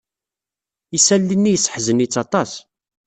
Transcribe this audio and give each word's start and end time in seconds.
Isali-nni 0.97 1.51
yesseḥzen-itt 1.51 2.19
aṭas. 2.23 2.51